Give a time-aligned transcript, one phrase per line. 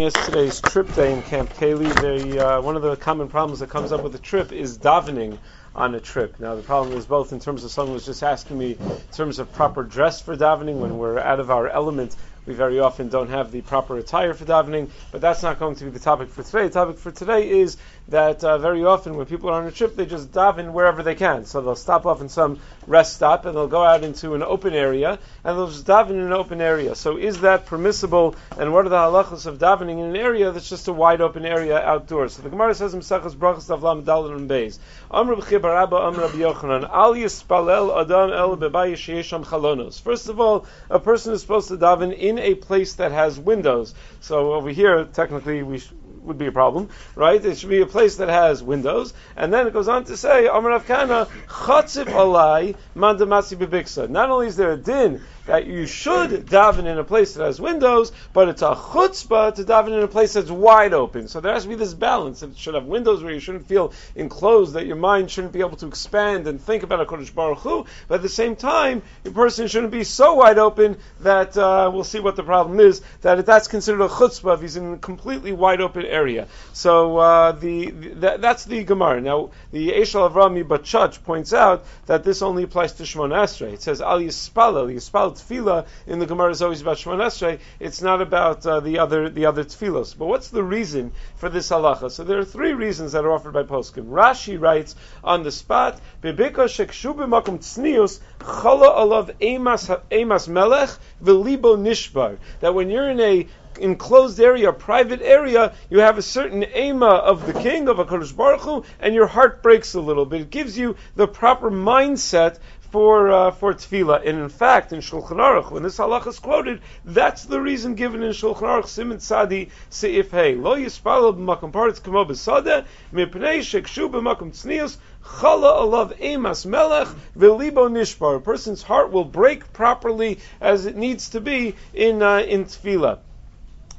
[0.00, 1.52] yesterday's trip day in Camp.
[1.54, 5.38] The, uh, one of the common problems that comes up with a trip is davening
[5.74, 6.40] on a trip.
[6.40, 9.38] Now the problem is both in terms of someone was just asking me in terms
[9.38, 12.16] of proper dress for davening when we're out of our element
[12.46, 15.84] we very often don't have the proper attire for davening, but that's not going to
[15.84, 16.64] be the topic for today.
[16.64, 17.76] The topic for today is
[18.08, 21.14] that uh, very often when people are on a trip, they just daven wherever they
[21.14, 21.44] can.
[21.44, 24.74] So they'll stop off in some rest stop and they'll go out into an open
[24.74, 26.94] area and they'll just daven in an open area.
[26.94, 28.34] So is that permissible?
[28.58, 31.44] And what are the halachas of davening in an area that's just a wide open
[31.44, 32.34] area outdoors?
[32.34, 34.78] So the Gemara says in Brachas Davlam Dalad and Beis.
[35.10, 40.00] Amr b'chibarabba Amr Yochanan Al yispalel adam el bebayishiyesham chalonos.
[40.00, 43.94] First of all, a person is supposed to daven in a place that has windows.
[44.20, 47.42] So over here, technically, we sh- would be a problem, right?
[47.44, 49.14] It should be a place that has windows.
[49.36, 54.08] And then it goes on to say, Amar Kana, Chatzif Alai, Mandamasi Bibiksa.
[54.08, 57.60] Not only is there a din that you should daven in a place that has
[57.60, 61.26] windows, but it's a chutzpah to daven in a place that's wide open.
[61.26, 62.44] So there has to be this balance.
[62.44, 65.76] It should have windows where you shouldn't feel enclosed, that your mind shouldn't be able
[65.78, 69.34] to expand and think about a Kodesh Baruch Hu, but at the same time, your
[69.34, 73.44] person shouldn't be so wide open that uh, we'll see what the problem is, that
[73.44, 76.46] that's considered a chutzpah if he's in a completely wide open area.
[76.72, 79.20] So uh, the, the that, that's the Gemara.
[79.20, 83.72] Now, the Eshel Avrami Bachach points out that this only applies to Shmon Esrei.
[83.72, 87.58] It says, Al Yispalel, Yispal tefillah in the Gemara is always about Shemon Esrei.
[87.78, 90.16] It's not about uh, the other the other tefillos.
[90.16, 92.10] But what's the reason for this halacha?
[92.10, 94.10] So there are three reasons that are offered by Poskim.
[94.10, 100.90] Rashi writes on the spot, Bebiko shekshu b'makom tznius chala alav emas emas melech
[101.22, 102.38] v'libo nishbar.
[102.60, 103.46] That when you're in a
[103.78, 108.34] enclosed area, private area, you have a certain ema of the king of a Kodesh
[108.36, 110.42] Baruch Hu, and your heart breaks a little bit.
[110.42, 112.58] It gives you the proper mindset
[112.90, 114.26] for uh, for tefillah.
[114.26, 118.22] And in fact, in Shulchan Aruch, when this halach is quoted, that's the reason given
[118.22, 124.10] in Shulchan Aruch Siman Sadi Seif Hey Lo Yispalo b'makom paritz kamo b'sada mipnei shekshu
[124.10, 128.36] b'makom tznius chala alav emas melech v'libo nishbar.
[128.36, 133.18] A person's heart will break properly as it needs to be in uh, in tefillah.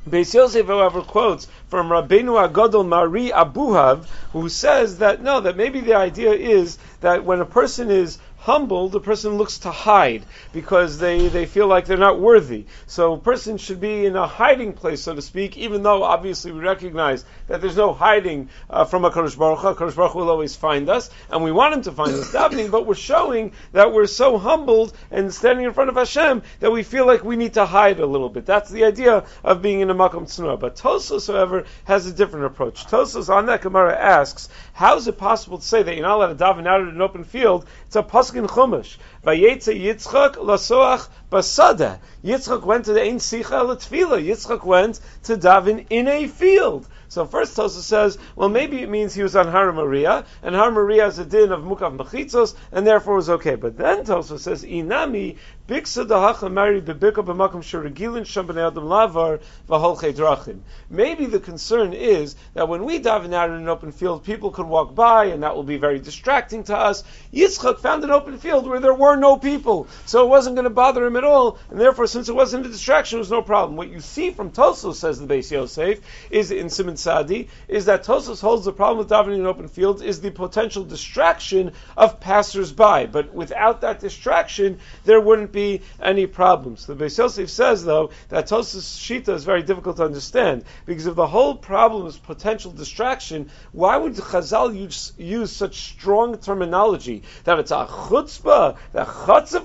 [0.10, 5.80] Beis Yosef, however, quotes from Rabbeinu Agadol Mari Abuhav, who says that no, that maybe
[5.80, 10.98] the idea is that when a person is humble, the person looks to hide because
[10.98, 12.66] they, they feel like they're not worthy.
[12.88, 16.52] So a person should be in a hiding place, so to speak, even though obviously
[16.52, 19.76] we recognize that there's no hiding uh, from a Kadosh Baruch Hu.
[19.76, 22.72] Kadosh Baruch Hu will always find us, and we want him to find us davening,
[22.72, 26.82] but we're showing that we're so humbled and standing in front of Hashem that we
[26.82, 28.48] feel like we need to hide a little bit.
[28.48, 30.60] That's the idea of being in a Makom Tznuah.
[30.60, 32.86] But Tosos, however, has a different approach.
[32.86, 36.38] Tosos on that Gemara asks, how is it possible to say that you're not allowed
[36.38, 37.68] to daven out in an open field?
[37.92, 38.96] It's a pasuk in Chumash.
[39.26, 42.00] Vayetze Yitzchak lasoach basada.
[42.24, 44.24] Yitzchak went to the Ein Sicha Latfila.
[44.24, 46.88] Yitzchak went to daven in a field.
[47.12, 50.72] So first Tosa says, well, maybe it means he was on Har Maria, and Har
[50.72, 53.56] Maria is a din of Mukav Mechitzos, and therefore was okay.
[53.56, 55.36] But then Tosa says, Inami
[55.68, 60.62] biksa dahacha mari bebika b'makom shirigilin sham b'nei adam lavar v'holchei drachim.
[60.90, 64.68] Maybe the concern is that when we daven out in an open field, people could
[64.68, 67.04] walk by, and that will be very distracting to us.
[67.34, 70.70] Yitzchak found an open field where there were no people, so it wasn't going to
[70.70, 73.78] bother him at all, and therefore, since it wasn't a distraction, it was no problem.
[73.78, 76.00] What you see from Tosos, says the Beis Yosef,
[76.30, 80.02] is in Simon Sadi is that Tosos holds the problem with davening in open fields
[80.02, 83.06] is the potential distraction of passers-by.
[83.06, 86.86] But without that distraction, there wouldn't be any problems.
[86.86, 91.16] The Beis Yosef says, though, that Tosos Shita is very difficult to understand because if
[91.16, 97.60] the whole problem is potential distraction, why would Chazal use, use such strong terminology that
[97.60, 99.62] it's a chutzpah, that chutzpah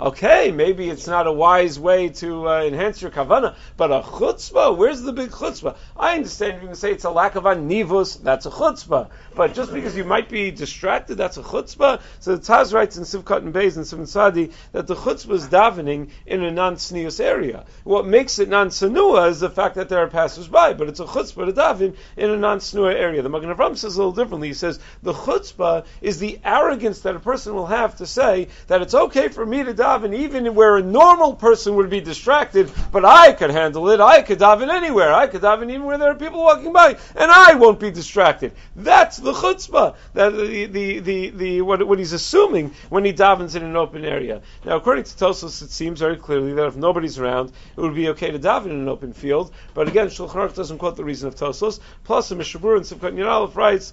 [0.00, 4.76] Okay, maybe it's not a wise way to uh, enhance your kavana, but a chutzpah,
[4.76, 5.76] where's the big chutzpah?
[5.96, 9.08] I understand you can say it's a lack of anivus, that's a chutzpah.
[9.34, 12.00] But just because you might be distracted, that's a chutzpah.
[12.20, 15.48] So the Taz writes in Sivkat and Beis and Sivin Sadi that the chutzpah is
[15.48, 17.64] davening in a non-sneus area.
[17.84, 21.46] What makes it non-sanua is the fact that there are passers-by, but it's a chutzpah
[21.46, 23.22] to daven in a non-snua area.
[23.22, 24.48] The Magen Avram says a little differently.
[24.48, 28.82] He says the chutzpah is the arrogance that a person will have to say that
[28.82, 33.04] it's okay for me to daven even where a normal person would be distracted, but
[33.04, 34.00] I could handle it.
[34.00, 35.12] I could daven anywhere.
[35.12, 38.52] I could daven even where there are people walking by, and I won't be distracted.
[38.76, 39.94] That's the chutzpah.
[40.14, 44.04] That the the the, the what, what he's assuming when he davens in an open
[44.04, 44.42] area.
[44.64, 48.08] Now, according to Tosos, it seems very clearly that if nobody's around, it would be
[48.10, 49.52] okay to daven in an open field.
[49.74, 51.80] But again, Shulchan doesn't quote the reason of Tosos.
[52.04, 53.92] Plus, the Mishabur and Sivkot Yinalef writes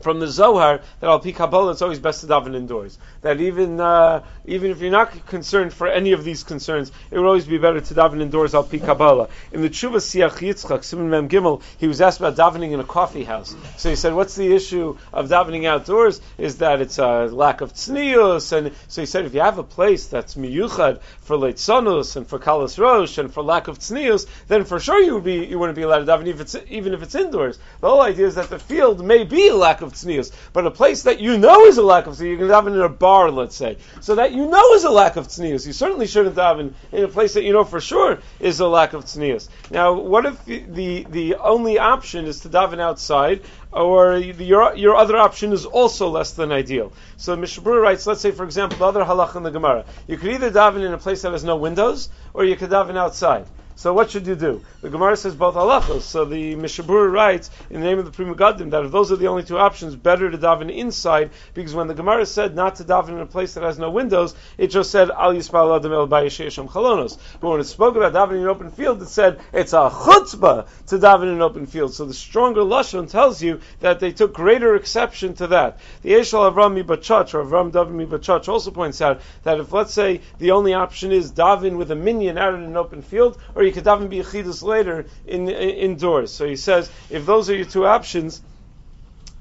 [0.00, 2.98] from the Zohar that al pi Kabbalah it's always best to daven indoors.
[3.22, 7.26] That even uh, even if you're not concerned for any of these concerns, it would
[7.26, 9.28] always be better to daven indoors al pi Kabbalah.
[9.52, 12.84] In the Tshuva Siach Yitzchak Simon Mem Gimel, he was asked about davening in a
[12.84, 13.54] coffee house.
[13.76, 16.20] So he said, "What's the issue of davening outdoors?
[16.36, 19.62] Is that it's a lack of tznius?" And so he said, if you have a
[19.62, 24.64] place that's miyuchad for leitzonus and for kalas rosh and for lack of tznius, then
[24.64, 26.94] for sure you would be you wouldn't be allowed to daven even if it's even
[26.94, 27.58] if it's indoors.
[27.80, 30.70] The whole idea is that the field may be a lack of tznius, but a
[30.70, 33.30] place that you know is a lack of tznius, you can daven in a bar,
[33.30, 35.66] let's say, so that you know is a lack of tznius.
[35.66, 38.92] You certainly shouldn't daven in a place that you know for sure is a lack
[38.92, 39.48] of tznius.
[39.70, 43.42] Now, what if the the only option is to daven outside,
[43.72, 46.92] or your your other option is also less than ideal?
[47.16, 50.16] So Mishnah Berurah writes, let's say for example, the other halach in the Gemara, you
[50.16, 53.46] could either daven in a place that has no windows, or you could daven outside.
[53.78, 54.60] So what should you do?
[54.80, 56.00] The Gemara says both halachos.
[56.00, 59.12] So the Mishnah Berurah writes in the name of the Pri Megadim that if those
[59.12, 62.74] are the only two options, better to daven inside because when the Gemara said not
[62.76, 65.92] to daven in a place that has no windows, it just said al yispal adam
[65.92, 67.18] el chalonos.
[67.40, 70.66] But when it spoke about davening in an open field, it said it's a chutzpah
[70.88, 71.94] to daven in an open field.
[71.94, 75.78] So the stronger lashon tells you that they took greater exception to that.
[76.02, 80.20] The Eshal Avram Mibachach or Avram David Mibachach also points out that if let's say
[80.40, 83.74] the only option is daven with a minion out in an open field, or you
[83.74, 84.20] could daven be
[84.62, 86.32] later in, in, indoors.
[86.32, 88.42] So he says if those are your two options,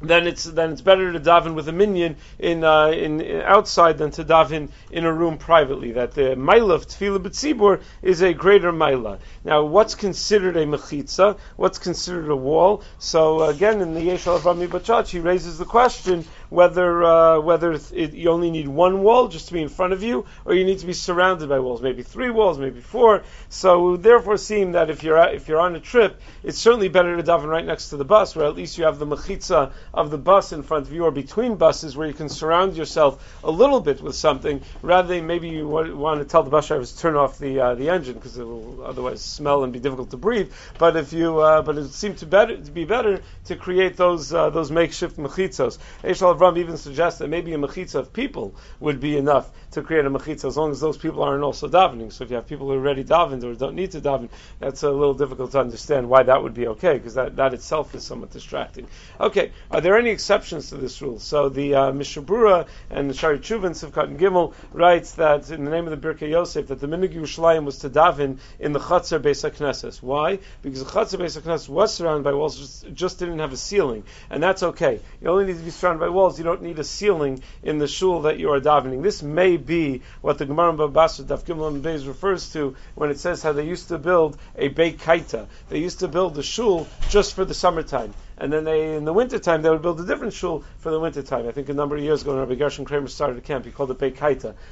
[0.01, 3.97] then it's then it's better to daven with a minion in, uh, in, in outside
[3.97, 5.93] than to daven in a room privately.
[5.93, 9.19] That the maila of tefillah b'tzibur is a greater maila.
[9.43, 11.37] Now, what's considered a mechitza?
[11.55, 12.83] What's considered a wall?
[12.99, 18.29] So again, in the Yeshal Bachach, he raises the question whether uh, whether it, you
[18.29, 20.85] only need one wall just to be in front of you, or you need to
[20.85, 23.23] be surrounded by walls, maybe three walls, maybe four.
[23.49, 26.89] So it would therefore, seeing that if you're if you're on a trip, it's certainly
[26.89, 29.71] better to daven right next to the bus, where at least you have the mechitza
[29.93, 33.39] of the bus in front of you, or between buses, where you can surround yourself
[33.43, 36.93] a little bit with something, rather than maybe you want to tell the bus drivers
[36.93, 40.11] to turn off the uh, the engine because it will otherwise smell and be difficult
[40.11, 40.51] to breathe.
[40.77, 44.33] But if you uh, but it seemed to better to be better to create those
[44.33, 45.77] uh, those makeshift mechitzos.
[46.37, 50.09] Avram even suggests that maybe a mechitza of people would be enough to create a
[50.09, 52.11] mechitza as long as those people aren't also davening.
[52.11, 54.29] So if you have people who are already davened or don't need to daven,
[54.59, 57.95] that's a little difficult to understand why that would be okay because that, that itself
[57.95, 58.87] is somewhat distracting.
[59.19, 61.19] Okay, are there any exceptions to this rule?
[61.19, 65.63] So the uh, Mishnah Berurah and the Shari Chuvin Sivkat and Gimel writes that in
[65.63, 68.79] the name of the Birkei Yosef that the Minig Yerushalayim was to daven in the
[68.79, 70.01] Chatzar Beis HaKnesses.
[70.01, 70.39] Why?
[70.61, 74.03] Because the Chatzar Beis HaKnesses was surrounded by walls, just, just didn't have a ceiling,
[74.29, 74.99] and that's okay.
[75.21, 76.26] You only need to be surrounded by walls.
[76.35, 79.01] You don't need a ceiling in the shul that you are davening.
[79.01, 83.19] This may be what the Gemara in Babasa Daf Gimel Beis refers to when it
[83.19, 85.47] says how they used to build a Beit Kaita.
[85.69, 89.13] They used to build a shul just for the summertime and then they, in the
[89.13, 91.47] wintertime, they would build a different shul for the wintertime.
[91.47, 93.71] I think a number of years ago, when Rabbi Gershon Kramer started a camp, he
[93.71, 94.17] called it Beit.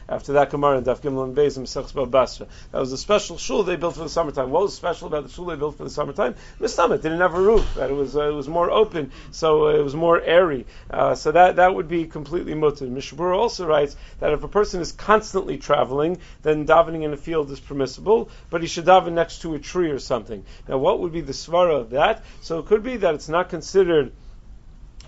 [0.08, 2.48] After that, Gemara and Daf Gimel and Beis and Basra.
[2.72, 4.52] That was a special shul they built for the summertime.
[4.52, 6.36] What was special about the shul they built for the summertime?
[6.60, 7.76] Mistam, it didn't have a roof.
[7.76, 10.66] That it was uh, it was more open, so uh, it was more airy.
[10.90, 12.86] Uh, so that that would be completely mutter.
[12.86, 17.18] Mishnah Berurah also writes that if a person is constantly traveling, then davening in a
[17.18, 20.44] field is permissible, but he should daven next to a tree or something.
[20.68, 22.24] Now, what would be the svara of that?
[22.42, 24.12] So it could be that it's not considered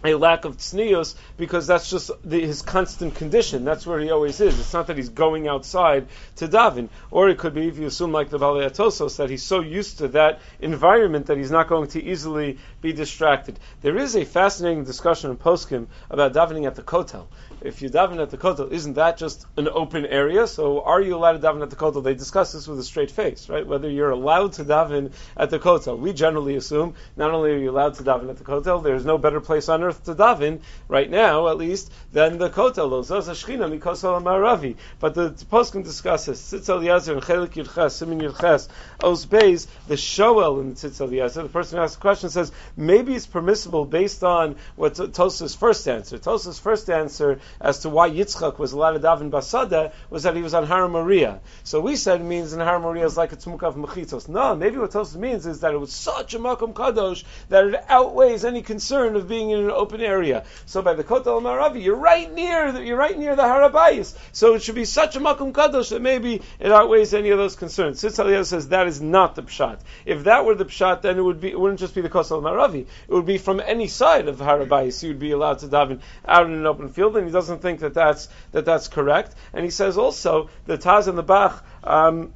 [0.03, 3.65] a lack of tznius because that's just the, his constant condition.
[3.65, 4.59] That's where he always is.
[4.59, 6.07] It's not that he's going outside
[6.37, 6.89] to daven.
[7.11, 10.09] Or it could be, if you assume like the Baleatosos, that he's so used to
[10.09, 13.59] that environment that he's not going to easily be distracted.
[13.81, 17.27] There is a fascinating discussion in Poskim about davening at the Kotel
[17.61, 20.47] if you daven at the kotel, isn't that just an open area?
[20.47, 22.03] So are you allowed to daven at the kotel?
[22.03, 23.65] They discuss this with a straight face, right?
[23.65, 25.97] Whether you're allowed to daven at the kotel.
[25.97, 29.17] We generally assume not only are you allowed to daven at the kotel, there's no
[29.17, 32.87] better place on earth to daven right now, at least, than the kotel.
[34.99, 36.53] But the, the poskim discuss this.
[36.53, 38.67] Tzitz Eliezer and Chelik Yudches, Simin Yudches,
[39.03, 41.43] Os the Shoel in the Tzitz Eliezer.
[41.43, 45.87] The person who asks the question says maybe it's permissible based on what Tosa's first
[45.87, 46.17] answer.
[46.17, 50.41] Tosa's first answer as to why Yitzchak was allowed to daven Basada was that he
[50.41, 51.39] was on Har Maria.
[51.63, 54.29] So we said it means in Har Maria is like a Tzmukav Mechitos.
[54.29, 57.83] No, maybe what Tosus means is that it was such a Makom Kadosh that it
[57.87, 60.43] outweighs any concern of being in an open area.
[60.65, 64.15] So by the Kotel Maravi, you're right near the, you're right near the Harabayis.
[64.31, 67.55] So it should be such a Makom Kadosh that maybe it outweighs any of those
[67.55, 68.01] concerns.
[68.01, 69.79] Tzitz says that is not the Pshat.
[70.05, 72.41] If that were the Pshat, then it would be it wouldn't just be the Kotel
[72.41, 72.81] Maravi.
[72.81, 75.03] It would be from any side of Harabayis.
[75.03, 77.79] You would be allowed to daven out in an open field, and he doesn't think
[77.81, 79.35] that that's that that's correct.
[79.53, 81.63] And he says also the Taz and the Bach.
[81.83, 82.33] Um,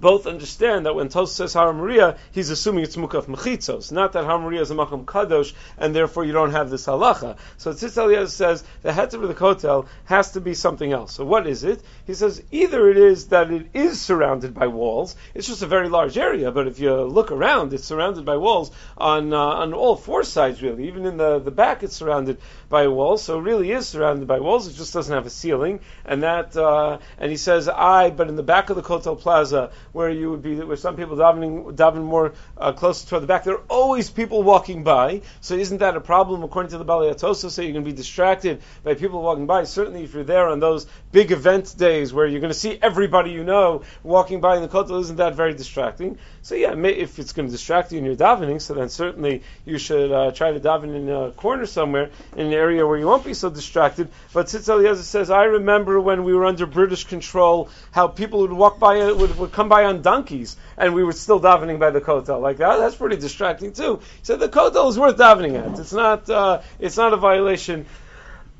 [0.00, 4.24] both understand that when Tos says Har Maria, he's assuming it's Mukaf Mechitzos, not that
[4.24, 7.36] Har Maria is a Makam Kadosh, and therefore you don't have this halacha.
[7.56, 11.12] So Tzitz says the heter of the kotel has to be something else.
[11.12, 11.82] So what is it?
[12.06, 15.88] He says either it is that it is surrounded by walls, it's just a very
[15.88, 19.96] large area, but if you look around, it's surrounded by walls on uh, on all
[19.96, 20.88] four sides really.
[20.88, 22.38] Even in the, the back, it's surrounded
[22.68, 24.66] by a wall, so it really is surrounded by walls.
[24.68, 28.36] It just doesn't have a ceiling, and that uh, and he says I, but in
[28.36, 32.02] the back of the kotel plaza where you would be, where some people davening daven
[32.02, 35.22] more uh, closer toward the back, there are always people walking by.
[35.40, 37.50] So isn't that a problem according to the Bali Atosa?
[37.50, 39.64] So you're going to be distracted by people walking by.
[39.64, 43.30] Certainly, if you're there on those big event days where you're going to see everybody
[43.30, 46.18] you know walking by in the kotel, isn't that very distracting?
[46.42, 49.78] So yeah, if it's going to distract you in your davening, so then certainly you
[49.78, 53.24] should uh, try to daven in a corner somewhere in an area where you won't
[53.24, 54.08] be so distracted.
[54.32, 58.52] But Tzitz Eliezer says, I remember when we were under British control, how people would
[58.52, 61.90] walk by, uh, would, would come by on donkeys, and we were still davening by
[61.90, 62.40] the kotel.
[62.40, 63.96] Like that, that's pretty distracting too.
[63.96, 65.78] He said the kotel is worth davening at.
[65.78, 67.86] It's not, uh, it's not a violation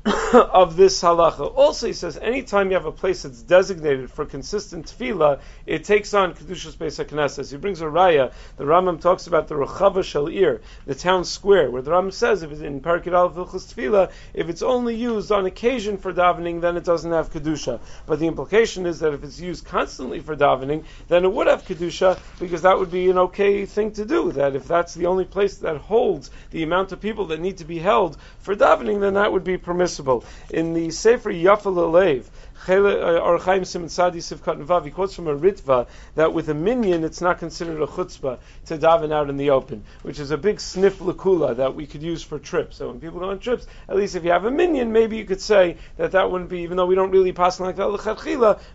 [0.33, 1.53] of this halacha.
[1.55, 6.13] Also, he says anytime you have a place that's designated for consistent tefillah, it takes
[6.13, 7.51] on kedushas beis haknesses.
[7.51, 8.31] He brings a raya.
[8.55, 12.53] The Rambam talks about the rechava shalir, the town square, where the Rambam says if
[12.53, 16.77] it's in Parkid al Vilchus tefillah, if it's only used on occasion for davening, then
[16.77, 17.81] it doesn't have kedusha.
[18.05, 21.65] But the implication is that if it's used constantly for davening, then it would have
[21.65, 24.31] kedusha because that would be an okay thing to do.
[24.31, 27.65] That if that's the only place that holds the amount of people that need to
[27.65, 30.23] be held for davening, then that would be permissible possible.
[30.51, 32.25] In the Sefer Yafa Lelev,
[32.67, 37.87] uh, Sadi he quotes from a Ritva that with a minion it's not considered a
[37.87, 41.85] chutzpah to daven out in the open, which is a big sniff lakula that we
[41.85, 42.77] could use for trips.
[42.77, 45.25] So when people go on trips, at least if you have a minion, maybe you
[45.25, 47.87] could say that that wouldn't be, even though we don't really pass like that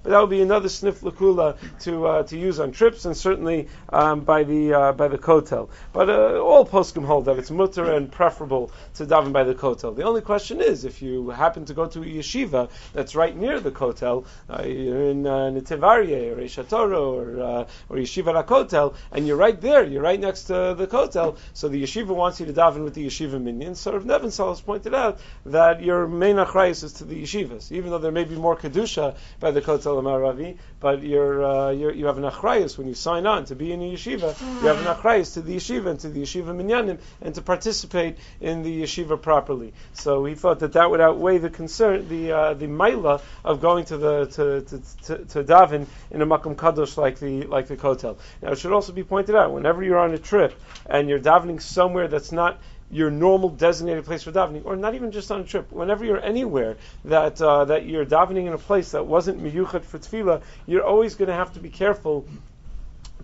[0.03, 3.69] but that would be another sniff lakula to uh, to use on trips and certainly
[3.91, 5.69] um, by the uh, by the kotel.
[5.93, 9.95] But uh, all poskim hold that it's mutter and preferable to daven by the kotel.
[9.95, 13.61] The only question is if you happen to go to a yeshiva that's right near
[13.61, 18.95] the Kotel, uh, in uh, Netiv Aryeh or Aish HaTorah or, uh, or Yeshiva Kotel,
[19.11, 22.47] and you're right there, you're right next to the Kotel, so the yeshiva wants you
[22.47, 23.75] to daven with the yeshiva minion.
[23.75, 27.91] So Rav Nebenzahl has pointed out that your main achrayus is to the yeshivas, even
[27.91, 32.07] though there may be more kedusha by the Kotel Amaravi, but you're, uh, you're, you
[32.07, 34.95] have an achrayus when you sign on to be in a yeshiva, you have an
[34.95, 39.21] achrayus to the yeshiva and to the yeshiva minyanim and to participate in the yeshiva
[39.21, 39.73] properly.
[39.95, 43.85] So he thought that that would outweigh the concern, the uh, the maila of going
[43.87, 47.77] to the to, to, to, to daven in a makom kadosh like the like the
[47.77, 48.19] kotel.
[48.43, 51.63] Now it should also be pointed out whenever you're on a trip and you're davening
[51.63, 55.45] somewhere that's not your normal designated place for davening, or not even just on a
[55.45, 55.73] trip.
[55.73, 56.77] Whenever you're anywhere
[57.07, 61.15] that uh, that you're davening in a place that wasn't miyuchat for tefillah, you're always
[61.15, 62.27] going to have to be careful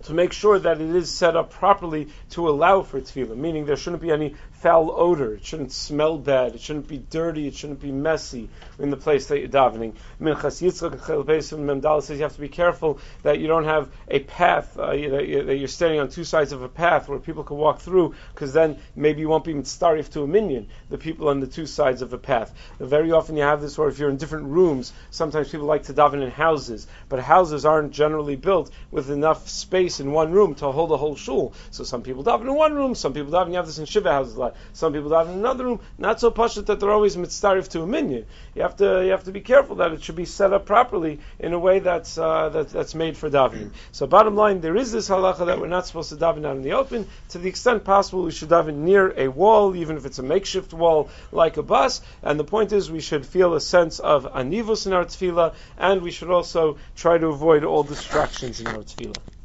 [0.03, 3.75] to make sure that it is set up properly to allow for tefillah, meaning there
[3.75, 5.35] shouldn't be any foul odor.
[5.35, 6.53] It shouldn't smell bad.
[6.53, 7.47] It shouldn't be dirty.
[7.47, 9.93] It shouldn't be messy in the place that you're davening.
[10.21, 14.77] Minchas Yitzchak Memdal says you have to be careful that you don't have a path
[14.77, 18.15] uh, that you're standing on two sides of a path where people can walk through,
[18.33, 21.65] because then maybe you won't be mitzarif to a minion, The people on the two
[21.65, 22.53] sides of a path.
[22.79, 25.93] Very often you have this, or if you're in different rooms, sometimes people like to
[25.93, 30.71] daven in houses, but houses aren't generally built with enough space in one room to
[30.71, 31.53] hold a whole shul.
[31.71, 33.49] So some people daven in one room, some people daven.
[33.49, 34.55] You have this in shiva houses a lot.
[34.73, 35.79] some people daven in another room.
[35.97, 38.25] Not so pashut that they're always mitzarif to a minyan.
[38.53, 41.19] You have to you have to be careful that it should be set up properly
[41.39, 43.71] in a way that's uh, that, that's made for davening.
[43.91, 46.61] So bottom line, there is this halacha that we're not supposed to daven out in
[46.61, 47.07] the open.
[47.29, 50.73] To the extent possible, we should daven near a wall, even if it's a makeshift
[50.73, 52.01] wall like a bus.
[52.21, 56.01] And the point is, we should feel a sense of anivus in our tefillah, and
[56.01, 59.38] we should also try to avoid all distractions in our tefillah.